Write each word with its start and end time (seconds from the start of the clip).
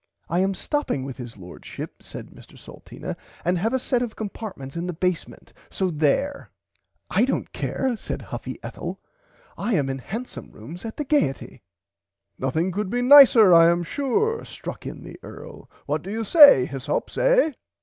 I 0.29 0.39
am 0.39 0.55
stopping 0.55 1.03
with 1.05 1.17
his 1.17 1.37
Lordship 1.37 2.01
said 2.01 2.31
Mr 2.31 2.57
Salteena 2.57 3.15
and 3.45 3.59
have 3.59 3.71
a 3.71 3.77
set 3.79 4.01
of 4.01 4.15
compartments 4.15 4.75
in 4.75 4.87
the 4.87 4.93
basement 4.93 5.53
so 5.69 5.91
there. 5.91 6.49
I 7.11 7.23
dont 7.23 7.53
care 7.53 7.95
said 7.95 8.23
huffy 8.23 8.57
Ethel 8.63 8.99
I 9.59 9.75
am 9.75 9.89
in 9.89 9.99
handsome 9.99 10.49
rooms 10.49 10.85
at 10.85 10.97
the 10.97 11.05
Gaierty. 11.05 11.61
Nothing 12.39 12.71
could 12.71 12.89
be 12.89 13.03
nicer 13.03 13.53
I 13.53 13.67
am 13.69 13.83
sure 13.83 14.43
struck 14.43 14.87
in 14.87 15.03
the 15.03 15.19
earl 15.21 15.69
what 15.85 16.01
do 16.01 16.09
you 16.09 16.23
say 16.23 16.65
Hyssops 16.65 17.15
eh. 17.19 17.51